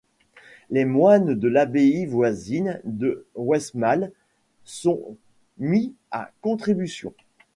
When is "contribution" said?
6.41-7.13